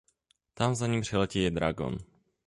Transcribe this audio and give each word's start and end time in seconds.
Tam 0.53 0.75
za 0.75 0.87
ní 0.87 1.01
přiletí 1.01 1.45
i 1.45 1.51
Dragon. 1.51 1.97